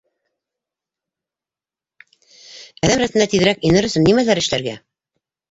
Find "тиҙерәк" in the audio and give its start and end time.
3.35-3.63